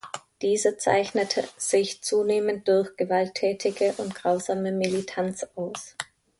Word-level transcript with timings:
Diese 0.41 0.77
zeichnete 0.77 1.43
sich 1.57 2.01
zunehmend 2.01 2.67
durch 2.67 2.97
gewalttätige 2.97 3.93
und 3.99 4.15
grausame 4.15 4.71
Militanz 4.71 5.45
aus. 5.55 5.95